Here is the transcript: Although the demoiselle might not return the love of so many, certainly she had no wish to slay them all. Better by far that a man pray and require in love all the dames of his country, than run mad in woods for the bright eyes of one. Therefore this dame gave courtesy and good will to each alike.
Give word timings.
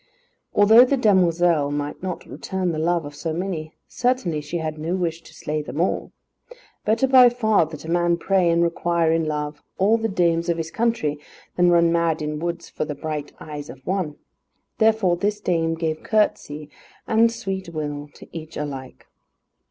Although 0.55 0.85
the 0.85 0.97
demoiselle 0.97 1.69
might 1.69 2.01
not 2.01 2.25
return 2.25 2.71
the 2.71 2.79
love 2.79 3.05
of 3.05 3.13
so 3.13 3.33
many, 3.33 3.75
certainly 3.87 4.41
she 4.41 4.57
had 4.57 4.79
no 4.79 4.95
wish 4.95 5.21
to 5.21 5.31
slay 5.35 5.61
them 5.61 5.79
all. 5.79 6.11
Better 6.85 7.07
by 7.07 7.29
far 7.29 7.67
that 7.67 7.85
a 7.85 7.91
man 7.91 8.17
pray 8.17 8.49
and 8.49 8.63
require 8.63 9.11
in 9.11 9.25
love 9.25 9.61
all 9.77 9.97
the 9.99 10.09
dames 10.09 10.49
of 10.49 10.57
his 10.57 10.71
country, 10.71 11.19
than 11.55 11.69
run 11.69 11.91
mad 11.91 12.19
in 12.23 12.39
woods 12.39 12.67
for 12.67 12.83
the 12.83 12.95
bright 12.95 13.31
eyes 13.39 13.69
of 13.69 13.85
one. 13.85 14.15
Therefore 14.79 15.17
this 15.17 15.39
dame 15.39 15.75
gave 15.75 16.01
courtesy 16.01 16.71
and 17.05 17.29
good 17.45 17.67
will 17.71 18.09
to 18.15 18.27
each 18.35 18.57
alike. 18.57 19.05